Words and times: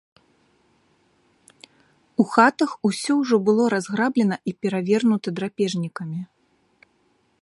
У 2.23 2.25
хатах 2.31 2.73
усё 2.89 3.17
ўжо 3.21 3.35
было 3.51 3.63
разграблена 3.75 4.37
і 4.53 4.57
перавернута 4.65 5.27
драпежнікамі. 5.41 6.19